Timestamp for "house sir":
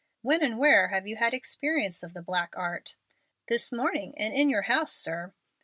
4.63-5.31